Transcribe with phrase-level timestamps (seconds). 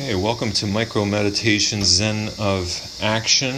[0.00, 2.70] Okay, welcome to Micro Meditation Zen of
[3.02, 3.54] Action.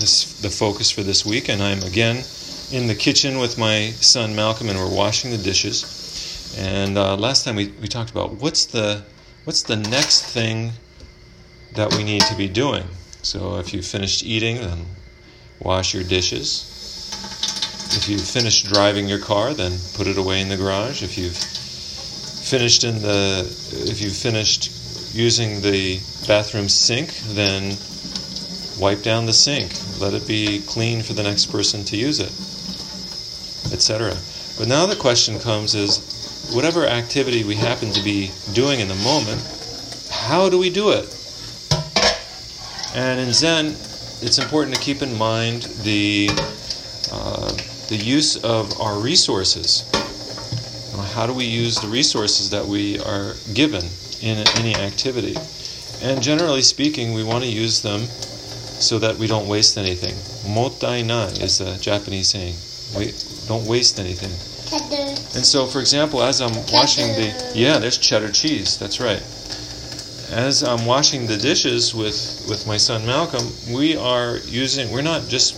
[0.00, 2.24] This the focus for this week, and I'm again
[2.72, 6.56] in the kitchen with my son Malcolm, and we're washing the dishes.
[6.58, 9.04] And uh, last time we, we talked about what's the
[9.44, 10.72] what's the next thing
[11.74, 12.84] that we need to be doing.
[13.20, 14.86] So if you finished eating, then
[15.60, 16.70] wash your dishes.
[17.98, 21.02] If you've finished driving your car, then put it away in the garage.
[21.02, 21.36] If you've
[22.44, 23.40] finished in the
[23.88, 24.70] if you've finished
[25.14, 27.76] using the bathroom sink, then
[28.78, 29.72] wipe down the sink.
[29.98, 32.32] Let it be clean for the next person to use it,
[33.72, 34.14] etc.
[34.58, 38.94] But now the question comes is whatever activity we happen to be doing in the
[38.96, 39.40] moment,
[40.10, 41.08] how do we do it?
[42.94, 43.66] And in Zen,
[44.20, 46.28] it's important to keep in mind the
[47.10, 47.52] uh,
[47.88, 49.90] the use of our resources
[51.04, 53.84] how do we use the resources that we are given
[54.20, 55.36] in any activity?
[56.02, 60.14] And generally speaking, we want to use them so that we don't waste anything.
[60.52, 62.54] Mottainai is a Japanese saying.
[62.96, 63.12] We
[63.48, 64.30] don't waste anything.
[65.34, 68.78] And so, for example, as I'm washing the yeah, there's cheddar cheese.
[68.78, 69.22] That's right.
[70.30, 74.90] As I'm washing the dishes with with my son Malcolm, we are using.
[74.90, 75.54] We're not just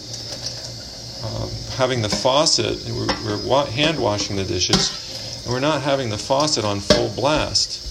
[1.24, 2.78] um, having the faucet.
[2.88, 5.05] We're, we're wa- hand washing the dishes
[5.46, 7.84] and we're not having the faucet on full blast.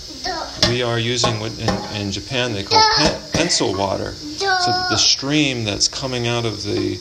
[0.69, 4.11] We are using what in, in Japan they call pen, pencil water.
[4.11, 6.99] So that the stream that's coming out of the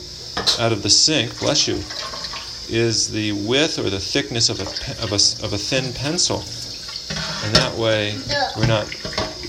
[0.57, 1.75] out of the sink, bless you,
[2.69, 6.37] is the width or the thickness of a of a, of a thin pencil.
[7.45, 8.17] And that way
[8.55, 8.87] we're not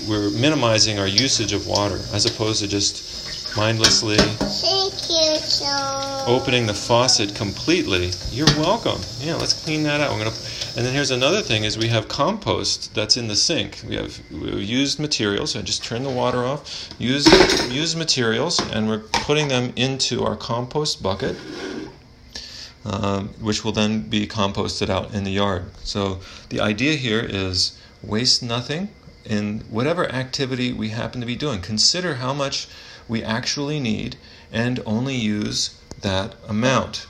[0.09, 6.25] we're minimizing our usage of water as opposed to just mindlessly Thank you, Joe.
[6.27, 8.11] opening the faucet completely.
[8.31, 8.99] You're welcome.
[9.19, 10.11] Yeah, let's clean that out.
[10.11, 10.35] We're gonna
[10.77, 13.79] and then here's another thing: is we have compost that's in the sink.
[13.87, 15.51] We have, we have used materials.
[15.53, 16.89] So I just turn the water off.
[16.99, 17.25] Use
[17.73, 21.35] used materials, and we're putting them into our compost bucket,
[22.85, 25.65] um, which will then be composted out in the yard.
[25.83, 26.19] So
[26.49, 28.89] the idea here is waste nothing
[29.29, 31.61] in whatever activity we happen to be doing.
[31.61, 32.67] Consider how much
[33.07, 34.15] we actually need,
[34.51, 37.07] and only use that amount.